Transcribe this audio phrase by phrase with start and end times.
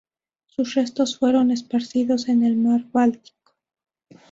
[0.47, 3.51] Sus restos fueron esparcidos en el Mar Báltico.